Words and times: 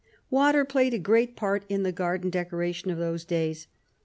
Water 0.31 0.65
played 0.65 0.95
a 0.95 0.97
great 0.97 1.35
part 1.35 1.63
in 1.69 1.83
the 1.83 1.91
garden 1.91 2.31
decoration 2.31 2.89
of 2.89 2.97
those 2.97 3.23
days. 3.23 3.67